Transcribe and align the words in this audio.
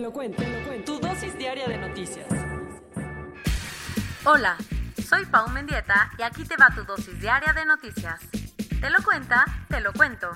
Te 0.00 0.04
lo 0.04 0.12
cuento, 0.14 0.42
te 0.42 0.48
lo 0.48 0.66
cuento. 0.66 0.94
Tu 0.94 1.06
dosis 1.06 1.36
diaria 1.36 1.68
de 1.68 1.76
noticias. 1.76 2.26
Hola, 4.24 4.56
soy 5.06 5.26
Pau 5.26 5.50
Mendieta 5.50 6.10
y 6.18 6.22
aquí 6.22 6.44
te 6.44 6.56
va 6.56 6.74
tu 6.74 6.84
dosis 6.84 7.20
diaria 7.20 7.52
de 7.52 7.66
noticias. 7.66 8.18
Te 8.80 8.88
lo 8.88 9.04
cuenta, 9.04 9.44
te 9.68 9.78
lo 9.82 9.92
cuento. 9.92 10.30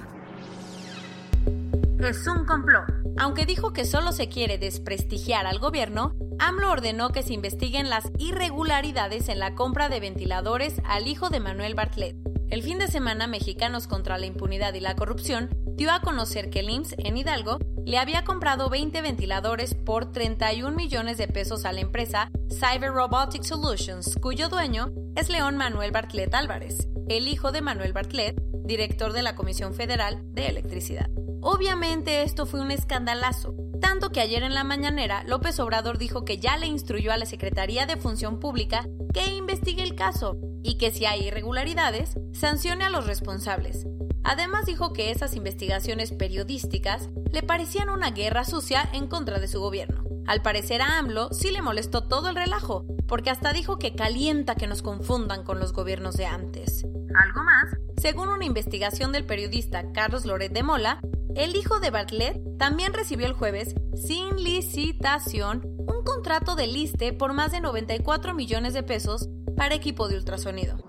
Es 1.99 2.27
un 2.27 2.45
complot. 2.45 2.85
Aunque 3.17 3.47
dijo 3.47 3.73
que 3.73 3.87
solo 3.87 4.13
se 4.13 4.29
quiere 4.29 4.59
desprestigiar 4.59 5.47
al 5.47 5.59
gobierno, 5.59 6.15
AMLO 6.39 6.71
ordenó 6.71 7.09
que 7.09 7.23
se 7.23 7.33
investiguen 7.33 7.89
las 7.89 8.11
irregularidades 8.19 9.31
en 9.31 9.39
la 9.39 9.55
compra 9.55 9.89
de 9.89 9.99
ventiladores 9.99 10.83
al 10.85 11.09
hijo 11.09 11.31
de 11.31 11.41
Manuel 11.41 11.75
Bartlett. 11.75 12.17
El 12.51 12.63
fin 12.63 12.79
de 12.79 12.89
semana, 12.89 13.29
Mexicanos 13.29 13.87
contra 13.87 14.19
la 14.19 14.27
Impunidad 14.27 14.75
y 14.75 14.81
la 14.81 14.95
Corrupción 14.95 15.49
dio 15.75 15.91
a 15.91 16.03
conocer 16.03 16.51
que 16.51 16.61
el 16.61 16.69
IMSS 16.69 16.97
en 16.99 17.17
Hidalgo 17.17 17.59
le 17.85 17.99
había 17.99 18.25
comprado 18.25 18.71
20 18.71 19.03
ventiladores 19.03 19.75
por 19.75 20.11
31 20.11 20.75
millones 20.75 21.19
de 21.19 21.29
pesos 21.29 21.65
a 21.65 21.73
la 21.73 21.81
empresa 21.81 22.31
Cyber 22.49 22.93
Robotic 22.93 23.43
Solutions, 23.43 24.17
cuyo 24.21 24.49
dueño 24.49 24.91
es 25.17 25.29
León 25.29 25.57
Manuel 25.57 25.93
Bartlett 25.93 26.35
Álvarez, 26.35 26.89
el 27.09 27.29
hijo 27.29 27.53
de 27.53 27.61
Manuel 27.61 27.93
Bartlett, 27.93 28.41
director 28.65 29.13
de 29.13 29.23
la 29.23 29.35
Comisión 29.35 29.75
Federal 29.75 30.21
de 30.33 30.49
Electricidad. 30.49 31.11
Obviamente 31.43 32.23
esto 32.23 32.47
fue 32.47 32.61
un 32.61 32.71
escandalazo, 32.71 33.55
tanto 33.83 34.11
que 34.11 34.23
ayer 34.23 34.43
en 34.43 34.55
la 34.55 34.65
mañanera 34.65 35.23
López 35.25 35.61
Obrador 35.61 35.99
dijo 35.99 36.25
que 36.25 36.39
ya 36.39 36.57
le 36.57 36.67
instruyó 36.67 37.13
a 37.13 37.19
la 37.19 37.27
Secretaría 37.27 37.85
de 37.85 37.99
Función 37.99 38.41
Pública 38.41 38.89
que 39.13 39.35
investigue 39.35 39.83
el 39.83 39.95
caso 39.95 40.39
y 40.63 40.79
que 40.79 40.91
si 40.91 41.05
hay 41.05 41.27
irregularidades, 41.27 42.15
sancione 42.33 42.85
a 42.85 42.91
los 42.91 43.07
responsables. 43.07 43.85
Además 44.25 44.67
dijo 44.67 44.93
que 44.93 45.11
esas 45.11 45.37
investigaciones 45.37 46.13
periodísticas 46.13 47.11
le 47.31 47.43
parecían 47.43 47.91
una 47.91 48.11
guerra 48.11 48.45
sucia 48.45 48.89
en 48.93 49.07
contra 49.07 49.39
de 49.39 49.49
su 49.49 49.61
gobierno. 49.61 50.03
Al 50.27 50.41
parecer 50.41 50.81
a 50.81 50.99
AMLO 50.99 51.29
sí 51.33 51.51
le 51.51 51.61
molestó 51.61 52.05
todo 52.05 52.31
el 52.31 52.35
relajo, 52.35 52.87
porque 53.07 53.29
hasta 53.29 53.53
dijo 53.53 53.79
que 53.79 53.95
calienta 53.95 54.55
que 54.55 54.67
nos 54.67 54.81
confundan 54.81 55.45
con 55.45 55.61
los 55.61 55.75
gobiernos 55.75 56.17
de 56.17 56.25
antes. 56.25 56.85
Algo 56.85 57.45
más, 57.45 57.77
según 58.01 58.31
una 58.31 58.47
investigación 58.47 59.13
del 59.13 59.27
periodista 59.27 59.93
Carlos 59.93 60.25
Loret 60.25 60.53
de 60.53 60.63
Mola, 60.63 61.01
el 61.37 61.55
hijo 61.57 61.79
de 61.81 61.91
Bartlett 61.91 62.41
también 62.59 62.95
recibió 62.95 63.27
el 63.27 63.35
jueves, 63.35 63.75
sin 63.95 64.43
licitación, 64.43 65.63
un 65.87 66.03
contrato 66.05 66.55
de 66.55 66.67
liste 66.67 67.13
por 67.13 67.35
más 67.35 67.53
de 67.53 67.61
94 67.61 68.35
millones 68.35 68.73
de 68.73 68.83
pesos 68.83 69.29
para 69.57 69.75
equipo 69.75 70.09
de 70.09 70.17
ultrasonido. 70.17 70.84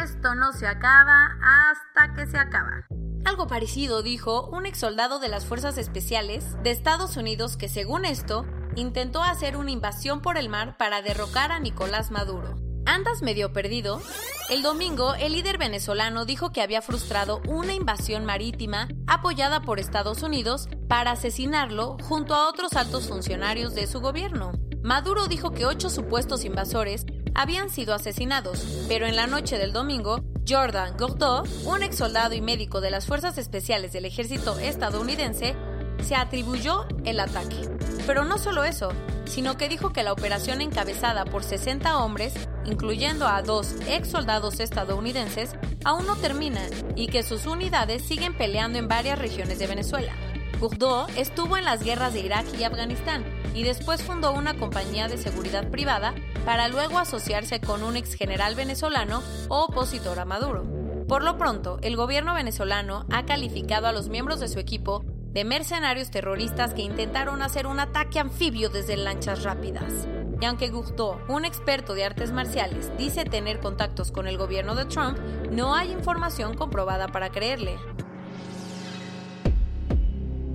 Esto 0.00 0.34
no 0.34 0.54
se 0.54 0.66
acaba 0.66 1.36
hasta 1.42 2.14
que 2.14 2.26
se 2.26 2.38
acaba. 2.38 2.86
Algo 3.26 3.46
parecido 3.46 4.02
dijo 4.02 4.46
un 4.46 4.64
ex 4.64 4.78
soldado 4.78 5.18
de 5.18 5.28
las 5.28 5.44
Fuerzas 5.44 5.76
Especiales 5.76 6.56
de 6.62 6.70
Estados 6.70 7.18
Unidos 7.18 7.58
que 7.58 7.68
según 7.68 8.06
esto 8.06 8.46
intentó 8.74 9.22
hacer 9.22 9.56
una 9.56 9.70
invasión 9.70 10.22
por 10.22 10.38
el 10.38 10.48
mar 10.48 10.76
para 10.78 11.02
derrocar 11.02 11.52
a 11.52 11.58
Nicolás 11.58 12.10
Maduro. 12.10 12.56
¿Andas 12.86 13.20
medio 13.20 13.52
perdido? 13.52 14.00
El 14.48 14.62
domingo, 14.62 15.14
el 15.14 15.34
líder 15.34 15.58
venezolano 15.58 16.24
dijo 16.24 16.52
que 16.52 16.62
había 16.62 16.82
frustrado 16.82 17.42
una 17.46 17.74
invasión 17.74 18.24
marítima 18.24 18.88
apoyada 19.06 19.60
por 19.60 19.78
Estados 19.78 20.22
Unidos 20.22 20.68
para 20.88 21.12
asesinarlo 21.12 21.96
junto 22.02 22.34
a 22.34 22.48
otros 22.48 22.72
altos 22.74 23.08
funcionarios 23.08 23.74
de 23.74 23.86
su 23.86 24.00
gobierno. 24.00 24.52
Maduro 24.82 25.28
dijo 25.28 25.52
que 25.52 25.64
ocho 25.64 25.90
supuestos 25.90 26.44
invasores 26.44 27.06
habían 27.34 27.70
sido 27.70 27.94
asesinados, 27.94 28.84
pero 28.88 29.06
en 29.06 29.16
la 29.16 29.26
noche 29.26 29.58
del 29.58 29.72
domingo, 29.72 30.22
Jordan 30.48 30.96
Gordo, 30.96 31.44
un 31.64 31.82
ex 31.82 31.96
soldado 31.96 32.34
y 32.34 32.40
médico 32.40 32.80
de 32.80 32.90
las 32.90 33.06
Fuerzas 33.06 33.38
Especiales 33.38 33.92
del 33.92 34.04
Ejército 34.04 34.58
estadounidense, 34.58 35.54
se 36.02 36.14
atribuyó 36.16 36.86
el 37.04 37.20
ataque. 37.20 37.68
Pero 38.06 38.24
no 38.24 38.38
solo 38.38 38.64
eso, 38.64 38.90
sino 39.24 39.56
que 39.56 39.68
dijo 39.68 39.92
que 39.92 40.02
la 40.02 40.12
operación 40.12 40.60
encabezada 40.60 41.24
por 41.24 41.44
60 41.44 41.98
hombres, 41.98 42.34
incluyendo 42.64 43.28
a 43.28 43.42
dos 43.42 43.74
ex 43.88 44.08
soldados 44.08 44.60
estadounidenses, 44.60 45.54
aún 45.84 46.06
no 46.06 46.16
termina 46.16 46.60
y 46.96 47.06
que 47.06 47.22
sus 47.22 47.46
unidades 47.46 48.02
siguen 48.02 48.36
peleando 48.36 48.78
en 48.78 48.88
varias 48.88 49.18
regiones 49.18 49.58
de 49.58 49.66
Venezuela. 49.66 50.12
Bourdeau 50.58 51.06
estuvo 51.16 51.56
en 51.56 51.64
las 51.64 51.82
guerras 51.82 52.12
de 52.12 52.20
Irak 52.20 52.46
y 52.58 52.64
Afganistán 52.64 53.24
y 53.54 53.64
después 53.64 54.02
fundó 54.02 54.32
una 54.32 54.54
compañía 54.54 55.08
de 55.08 55.18
seguridad 55.18 55.68
privada 55.70 56.14
para 56.44 56.68
luego 56.68 56.98
asociarse 56.98 57.60
con 57.60 57.82
un 57.82 57.96
ex 57.96 58.14
general 58.14 58.54
venezolano 58.54 59.22
o 59.48 59.64
opositor 59.64 60.18
a 60.18 60.24
Maduro. 60.24 60.64
Por 61.08 61.22
lo 61.22 61.36
pronto, 61.36 61.78
el 61.82 61.96
gobierno 61.96 62.34
venezolano 62.34 63.06
ha 63.10 63.24
calificado 63.26 63.86
a 63.86 63.92
los 63.92 64.08
miembros 64.08 64.40
de 64.40 64.48
su 64.48 64.58
equipo 64.58 65.04
de 65.32 65.44
mercenarios 65.44 66.10
terroristas 66.10 66.74
que 66.74 66.82
intentaron 66.82 67.42
hacer 67.42 67.66
un 67.66 67.80
ataque 67.80 68.18
anfibio 68.18 68.68
desde 68.68 68.96
lanchas 68.96 69.42
rápidas. 69.42 70.06
Y 70.40 70.44
aunque 70.44 70.70
Gusto, 70.70 71.20
un 71.28 71.44
experto 71.44 71.94
de 71.94 72.04
artes 72.04 72.32
marciales, 72.32 72.90
dice 72.98 73.24
tener 73.24 73.60
contactos 73.60 74.10
con 74.10 74.26
el 74.26 74.38
gobierno 74.38 74.74
de 74.74 74.86
Trump, 74.86 75.18
no 75.50 75.74
hay 75.74 75.92
información 75.92 76.54
comprobada 76.54 77.08
para 77.08 77.30
creerle. 77.30 77.78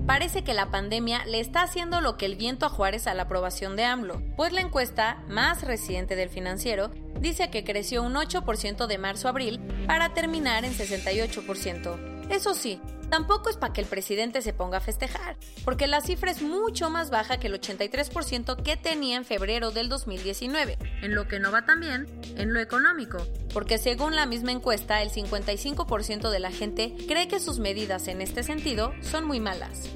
Parece 0.07 0.45
que 0.45 0.53
la 0.53 0.71
pandemia 0.71 1.25
le 1.25 1.41
está 1.41 1.63
haciendo 1.63 1.99
lo 1.99 2.15
que 2.15 2.25
el 2.25 2.37
viento 2.37 2.65
a 2.65 2.69
Juárez 2.69 3.07
a 3.07 3.13
la 3.13 3.23
aprobación 3.23 3.75
de 3.75 3.83
AMLO, 3.83 4.21
pues 4.37 4.53
la 4.53 4.61
encuesta 4.61 5.21
más 5.27 5.63
reciente 5.63 6.15
del 6.15 6.29
financiero 6.29 6.91
dice 7.19 7.49
que 7.49 7.65
creció 7.65 8.03
un 8.03 8.13
8% 8.13 8.87
de 8.87 8.97
marzo 8.97 9.27
a 9.27 9.31
abril 9.31 9.59
para 9.85 10.13
terminar 10.13 10.63
en 10.63 10.73
68%. 10.73 12.29
Eso 12.29 12.53
sí, 12.53 12.79
tampoco 13.09 13.49
es 13.49 13.57
para 13.57 13.73
que 13.73 13.81
el 13.81 13.87
presidente 13.87 14.41
se 14.41 14.53
ponga 14.53 14.77
a 14.77 14.81
festejar, 14.81 15.35
porque 15.65 15.87
la 15.87 15.99
cifra 15.99 16.31
es 16.31 16.41
mucho 16.41 16.89
más 16.89 17.09
baja 17.09 17.37
que 17.37 17.47
el 17.47 17.59
83% 17.59 18.63
que 18.63 18.77
tenía 18.77 19.17
en 19.17 19.25
febrero 19.25 19.71
del 19.71 19.89
2019, 19.89 20.77
en 21.01 21.15
lo 21.15 21.27
que 21.27 21.39
no 21.39 21.51
va 21.51 21.65
tan 21.65 21.79
bien 21.79 22.07
en 22.35 22.53
lo 22.53 22.59
económico, 22.59 23.25
porque 23.53 23.77
según 23.77 24.15
la 24.15 24.25
misma 24.25 24.51
encuesta, 24.51 25.01
el 25.01 25.09
55% 25.09 26.29
de 26.29 26.39
la 26.39 26.51
gente 26.51 26.95
cree 27.07 27.27
que 27.27 27.39
sus 27.39 27.59
medidas 27.59 28.07
en 28.07 28.21
este 28.21 28.43
sentido 28.43 28.93
son 29.01 29.25
muy 29.25 29.39
malas. 29.39 29.89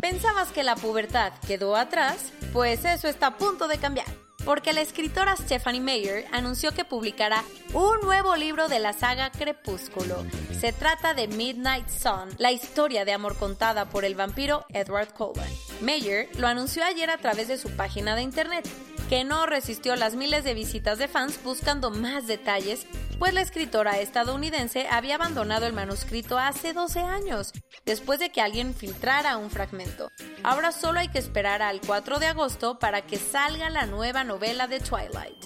¿Pensabas 0.00 0.50
que 0.50 0.64
la 0.64 0.76
pubertad 0.76 1.32
quedó 1.46 1.76
atrás? 1.76 2.32
Pues 2.52 2.84
eso 2.84 3.08
está 3.08 3.28
a 3.28 3.38
punto 3.38 3.68
de 3.68 3.78
cambiar 3.78 4.06
porque 4.44 4.72
la 4.72 4.82
escritora 4.82 5.36
Stephanie 5.36 5.80
Meyer 5.80 6.26
anunció 6.32 6.72
que 6.72 6.84
publicará 6.84 7.42
un 7.72 8.00
nuevo 8.02 8.36
libro 8.36 8.68
de 8.68 8.78
la 8.78 8.92
saga 8.92 9.30
Crepúsculo. 9.30 10.24
Se 10.58 10.72
trata 10.72 11.14
de 11.14 11.28
Midnight 11.28 11.88
Sun, 11.88 12.28
la 12.38 12.52
historia 12.52 13.04
de 13.04 13.12
amor 13.12 13.36
contada 13.36 13.86
por 13.88 14.04
el 14.04 14.14
vampiro 14.14 14.66
Edward 14.68 15.12
Cullen. 15.14 15.50
Meyer 15.80 16.28
lo 16.38 16.46
anunció 16.46 16.84
ayer 16.84 17.10
a 17.10 17.18
través 17.18 17.48
de 17.48 17.58
su 17.58 17.70
página 17.70 18.16
de 18.16 18.22
internet, 18.22 18.68
que 19.08 19.24
no 19.24 19.46
resistió 19.46 19.96
las 19.96 20.14
miles 20.14 20.44
de 20.44 20.54
visitas 20.54 20.98
de 20.98 21.08
fans 21.08 21.42
buscando 21.42 21.90
más 21.90 22.26
detalles 22.26 22.86
pues 23.18 23.32
la 23.32 23.42
escritora 23.42 24.00
estadounidense 24.00 24.86
había 24.88 25.14
abandonado 25.14 25.66
el 25.66 25.72
manuscrito 25.72 26.38
hace 26.38 26.72
12 26.72 27.00
años, 27.00 27.52
después 27.84 28.18
de 28.18 28.30
que 28.30 28.40
alguien 28.40 28.74
filtrara 28.74 29.36
un 29.36 29.50
fragmento. 29.50 30.10
Ahora 30.42 30.72
solo 30.72 31.00
hay 31.00 31.08
que 31.08 31.18
esperar 31.18 31.62
al 31.62 31.80
4 31.80 32.18
de 32.18 32.26
agosto 32.26 32.78
para 32.78 33.02
que 33.02 33.16
salga 33.16 33.70
la 33.70 33.86
nueva 33.86 34.24
novela 34.24 34.66
de 34.66 34.80
Twilight. 34.80 35.44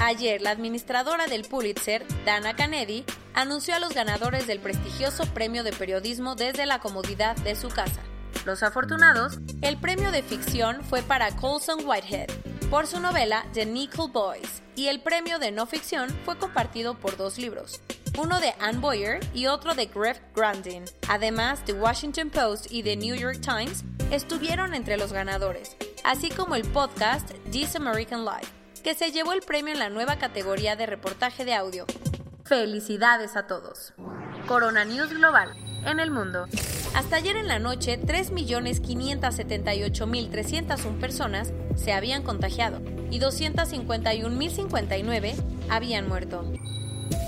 Ayer, 0.00 0.42
la 0.42 0.50
administradora 0.50 1.26
del 1.26 1.42
Pulitzer, 1.42 2.04
Dana 2.24 2.54
Kennedy, 2.54 3.04
anunció 3.32 3.74
a 3.74 3.80
los 3.80 3.94
ganadores 3.94 4.46
del 4.46 4.60
prestigioso 4.60 5.24
premio 5.32 5.64
de 5.64 5.72
periodismo 5.72 6.34
desde 6.34 6.66
la 6.66 6.80
comodidad 6.80 7.36
de 7.36 7.54
su 7.56 7.68
casa. 7.68 8.02
Los 8.44 8.62
afortunados, 8.62 9.38
el 9.62 9.78
premio 9.78 10.12
de 10.12 10.22
ficción 10.22 10.84
fue 10.84 11.00
para 11.00 11.34
Colson 11.34 11.86
Whitehead, 11.86 12.28
por 12.68 12.86
su 12.86 13.00
novela 13.00 13.46
The 13.54 13.64
Nickel 13.64 14.10
Boys, 14.12 14.62
y 14.76 14.88
el 14.88 15.00
premio 15.00 15.38
de 15.38 15.50
no 15.50 15.64
ficción 15.64 16.10
fue 16.26 16.36
compartido 16.36 16.92
por 16.92 17.16
dos 17.16 17.38
libros, 17.38 17.80
uno 18.18 18.40
de 18.40 18.52
Anne 18.60 18.80
Boyer 18.80 19.20
y 19.32 19.46
otro 19.46 19.74
de 19.74 19.86
Greg 19.86 20.20
Grandin. 20.36 20.84
Además, 21.08 21.64
The 21.64 21.72
Washington 21.72 22.28
Post 22.28 22.70
y 22.70 22.82
The 22.82 22.96
New 22.96 23.14
York 23.14 23.40
Times 23.40 23.82
estuvieron 24.10 24.74
entre 24.74 24.98
los 24.98 25.10
ganadores, 25.10 25.74
así 26.04 26.28
como 26.28 26.54
el 26.54 26.64
podcast 26.64 27.30
This 27.50 27.76
American 27.76 28.26
Life, 28.26 28.52
que 28.82 28.94
se 28.94 29.10
llevó 29.10 29.32
el 29.32 29.40
premio 29.40 29.72
en 29.72 29.78
la 29.78 29.88
nueva 29.88 30.16
categoría 30.16 30.76
de 30.76 30.84
reportaje 30.84 31.46
de 31.46 31.54
audio. 31.54 31.86
Felicidades 32.44 33.36
a 33.36 33.46
todos. 33.46 33.94
Corona 34.46 34.84
News 34.84 35.14
Global 35.14 35.56
en 35.86 35.98
el 35.98 36.10
mundo. 36.10 36.46
Hasta 36.94 37.16
ayer 37.16 37.36
en 37.36 37.48
la 37.48 37.58
noche, 37.58 38.00
3.578.301 38.00 41.00
personas 41.00 41.52
se 41.74 41.92
habían 41.92 42.22
contagiado 42.22 42.80
y 43.10 43.18
251.059 43.18 45.34
habían 45.68 46.08
muerto. 46.08 46.44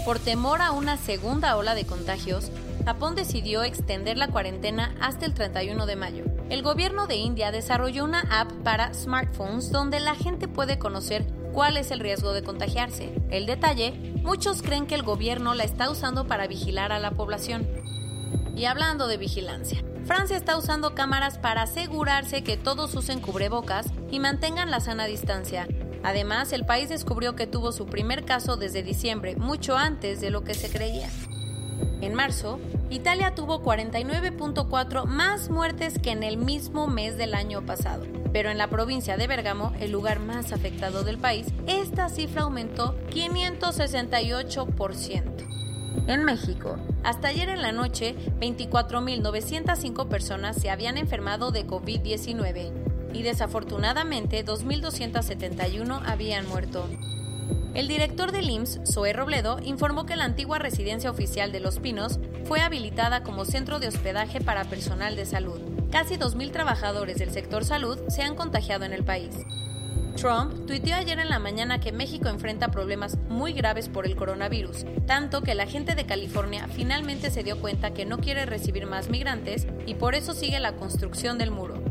Por 0.05 0.21
temor 0.21 0.63
a 0.63 0.71
una 0.71 0.97
segunda 0.97 1.57
ola 1.57 1.75
de 1.75 1.85
contagios, 1.85 2.53
Japón 2.85 3.17
decidió 3.17 3.65
extender 3.65 4.17
la 4.17 4.29
cuarentena 4.29 4.95
hasta 5.01 5.27
el 5.27 5.35
31 5.35 5.87
de 5.87 5.97
mayo. 5.97 6.23
El 6.49 6.63
gobierno 6.63 7.09
de 7.09 7.17
India 7.17 7.51
desarrolló 7.51 8.05
una 8.05 8.21
app 8.31 8.53
para 8.63 8.95
smartphones 8.95 9.73
donde 9.73 9.99
la 9.99 10.15
gente 10.15 10.47
puede 10.47 10.79
conocer 10.79 11.27
cuál 11.53 11.77
es 11.77 11.91
el 11.91 11.99
riesgo 11.99 12.33
de 12.33 12.45
contagiarse. 12.45 13.13
El 13.31 13.47
detalle, 13.47 14.15
muchos 14.23 14.63
creen 14.63 14.87
que 14.87 14.95
el 14.95 15.03
gobierno 15.03 15.55
la 15.55 15.65
está 15.65 15.91
usando 15.91 16.29
para 16.29 16.47
vigilar 16.47 16.93
a 16.93 17.01
la 17.01 17.11
población. 17.11 17.67
Y 18.57 18.65
hablando 18.65 19.07
de 19.07 19.17
vigilancia, 19.17 19.85
Francia 20.05 20.37
está 20.37 20.57
usando 20.57 20.95
cámaras 20.95 21.39
para 21.39 21.63
asegurarse 21.63 22.45
que 22.45 22.57
todos 22.57 22.95
usen 22.95 23.21
cubrebocas 23.21 23.87
y 24.11 24.21
mantengan 24.21 24.71
la 24.71 24.81
sana 24.81 25.07
distancia. 25.07 25.67
Además, 26.05 26.53
el 26.53 26.65
país 26.65 26.89
descubrió 26.89 27.35
que 27.35 27.49
tuvo 27.49 27.73
su 27.73 27.87
primer 27.87 28.25
caso 28.25 28.57
desde 28.57 28.85
diciembre, 28.85 29.35
mucho 29.37 29.77
antes 29.77 30.21
de 30.21 30.31
lo 30.31 30.45
que 30.45 30.55
se 30.55 30.71
creía. 30.71 31.09
En 32.01 32.15
marzo, 32.15 32.61
Italia 32.89 33.35
tuvo 33.35 33.61
49.4 33.63 35.07
más 35.07 35.51
muertes 35.51 35.99
que 35.99 36.13
en 36.13 36.23
el 36.23 36.37
mismo 36.37 36.87
mes 36.87 37.19
del 37.19 37.35
año 37.35 37.67
pasado, 37.67 38.07
pero 38.33 38.51
en 38.51 38.59
la 38.59 38.69
provincia 38.69 39.17
de 39.17 39.27
Bergamo, 39.27 39.73
el 39.81 39.91
lugar 39.91 40.21
más 40.21 40.53
afectado 40.53 41.03
del 41.03 41.19
país, 41.19 41.49
esta 41.67 42.09
cifra 42.09 42.43
aumentó 42.43 42.97
568%. 43.11 46.07
En 46.07 46.23
México, 46.25 46.77
hasta 47.07 47.29
ayer 47.29 47.49
en 47.51 47.63
la 47.63 47.71
noche, 47.71 48.17
24.905 48.41 50.09
personas 50.09 50.57
se 50.57 50.71
habían 50.71 50.99
enfermado 50.99 51.53
de 51.53 51.65
COVID-19 51.65 52.73
y 53.13 53.23
desafortunadamente 53.23 54.45
2.271 54.45 56.03
habían 56.05 56.49
muerto. 56.49 56.89
El 57.75 57.87
director 57.87 58.33
del 58.33 58.51
IMSS, 58.51 58.81
Zoe 58.93 59.13
Robledo, 59.13 59.61
informó 59.63 60.05
que 60.05 60.17
la 60.17 60.25
antigua 60.25 60.59
residencia 60.59 61.09
oficial 61.09 61.53
de 61.53 61.61
Los 61.61 61.79
Pinos 61.79 62.19
fue 62.45 62.61
habilitada 62.61 63.23
como 63.23 63.45
centro 63.45 63.79
de 63.79 63.87
hospedaje 63.87 64.41
para 64.41 64.65
personal 64.65 65.15
de 65.15 65.27
salud. 65.27 65.61
Casi 65.93 66.17
2.000 66.17 66.51
trabajadores 66.51 67.19
del 67.19 67.31
sector 67.31 67.65
salud 67.65 68.01
se 68.09 68.23
han 68.23 68.35
contagiado 68.35 68.85
en 68.85 68.93
el 68.93 69.05
país. 69.05 69.31
Trump 70.17 70.67
tuiteó 70.67 70.97
ayer 70.97 71.19
en 71.19 71.29
la 71.29 71.39
mañana 71.39 71.79
que 71.79 71.93
México 71.93 72.29
enfrenta 72.29 72.69
problemas 72.69 73.19
muy 73.29 73.53
graves 73.53 73.89
por 73.91 74.07
el 74.07 74.17
coronavirus, 74.17 74.87
tanto 75.07 75.43
que 75.43 75.55
la 75.55 75.67
gente 75.67 75.95
de 75.95 76.07
California 76.07 76.69
finalmente 76.73 77.31
se 77.31 77.43
dio 77.43 77.61
cuenta 77.61 77.93
que 77.93 78.07
no 78.07 78.19
quiere 78.19 78.47
recibir 78.47 78.87
más 78.87 79.11
migrantes 79.11 79.67
y 79.87 79.95
por 79.95 80.15
eso 80.15 80.33
sigue 80.33 80.59
la 80.59 80.73
construcción 80.73 81.37
del 81.37 81.51
muro. 81.51 81.83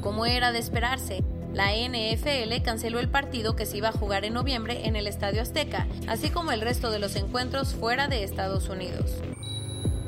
Como 0.00 0.26
era 0.26 0.52
de 0.52 0.60
esperarse, 0.60 1.24
la 1.52 1.72
NFL 1.72 2.62
canceló 2.62 3.00
el 3.00 3.08
partido 3.08 3.56
que 3.56 3.66
se 3.66 3.78
iba 3.78 3.88
a 3.88 3.92
jugar 3.92 4.24
en 4.24 4.34
noviembre 4.34 4.86
en 4.86 4.94
el 4.94 5.08
Estadio 5.08 5.42
Azteca, 5.42 5.88
así 6.06 6.30
como 6.30 6.52
el 6.52 6.60
resto 6.60 6.90
de 6.90 7.00
los 7.00 7.16
encuentros 7.16 7.74
fuera 7.74 8.06
de 8.06 8.22
Estados 8.22 8.68
Unidos. 8.68 9.10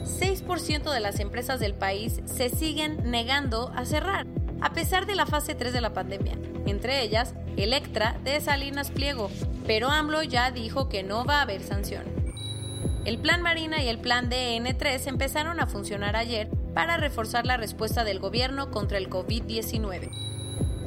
6% 0.05 0.93
de 0.93 1.01
las 1.01 1.19
empresas 1.19 1.59
del 1.59 1.75
país 1.75 2.21
se 2.27 2.51
siguen 2.51 3.11
negando 3.11 3.73
a 3.75 3.85
cerrar, 3.85 4.27
a 4.61 4.73
pesar 4.73 5.07
de 5.07 5.15
la 5.15 5.27
fase 5.27 5.55
3 5.55 5.73
de 5.73 5.81
la 5.81 5.93
pandemia, 5.93 6.35
entre 6.67 7.03
ellas 7.03 7.35
Electra 7.57 8.19
de 8.25 8.41
Salinas 8.41 8.91
Pliego, 8.91 9.31
pero 9.67 9.91
AMLO 9.91 10.23
ya 10.23 10.51
dijo 10.51 10.89
que 10.89 11.03
no 11.03 11.25
va 11.25 11.39
a 11.39 11.43
haber 11.43 11.63
sanción. 11.63 12.05
El 13.05 13.19
Plan 13.19 13.41
Marina 13.41 13.83
y 13.83 13.89
el 13.89 13.99
Plan 13.99 14.29
DN3 14.29 15.07
empezaron 15.07 15.61
a 15.61 15.67
funcionar 15.67 16.17
ayer 16.17 16.49
para 16.75 16.97
reforzar 16.97 17.47
la 17.47 17.57
respuesta 17.57 18.05
del 18.05 18.19
gobierno 18.19 18.71
contra 18.71 18.99
el 18.99 19.09
COVID-19. 19.09 20.11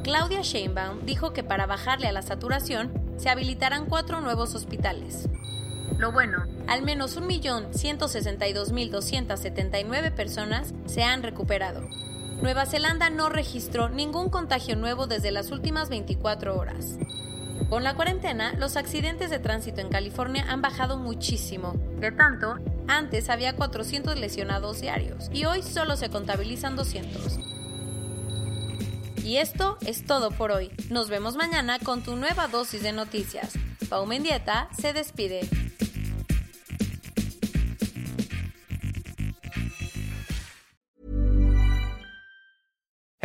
Claudia 0.04 0.42
Sheinbaum 0.42 1.06
dijo 1.06 1.34
que 1.34 1.44
para 1.44 1.66
bajarle 1.66 2.08
a 2.08 2.12
la 2.12 2.22
saturación 2.22 2.92
se 3.18 3.30
habilitarán 3.30 3.86
cuatro 3.86 4.22
nuevos 4.22 4.56
hospitales. 4.56 5.28
Lo 5.98 6.12
bueno, 6.12 6.46
al 6.68 6.82
menos 6.82 7.20
1.162.279 7.20 10.14
personas 10.14 10.74
se 10.86 11.04
han 11.04 11.24
recuperado. 11.24 11.88
Nueva 12.42 12.66
Zelanda 12.66 13.10
no 13.10 13.28
registró 13.28 13.90
ningún 13.90 14.30
contagio 14.30 14.78
nuevo 14.78 15.08
desde 15.08 15.30
las 15.30 15.52
últimas 15.52 15.90
24 15.90 16.58
horas. 16.58 16.98
Con 17.70 17.84
la 17.84 17.96
cuarentena, 17.96 18.54
los 18.54 18.78
accidentes 18.78 19.30
de 19.30 19.40
tránsito 19.40 19.82
en 19.82 19.90
California 19.90 20.46
han 20.48 20.62
bajado 20.62 20.98
muchísimo. 20.98 21.74
De 22.00 22.14
tanto, 22.14 22.56
antes 22.88 23.30
había 23.30 23.58
400 23.58 24.18
lesionados 24.18 24.80
diarios 24.80 25.30
y 25.34 25.44
hoy 25.46 25.62
solo 25.64 25.98
se 25.98 26.10
contabilizan 26.10 26.78
200. 26.78 27.40
Y 29.26 29.38
esto 29.38 29.78
es 29.86 30.06
todo 30.06 30.32
por 30.32 30.52
hoy. 30.52 30.72
Nos 30.90 31.10
vemos 31.10 31.36
mañana 31.36 31.78
con 31.78 32.04
tu 32.04 32.16
nueva 32.16 32.48
dosis 32.48 32.82
de 32.82 32.94
noticias. 32.94 33.54
Pau 33.90 34.06
Mendieta 34.06 34.70
se 34.80 34.94
despide. 34.94 35.42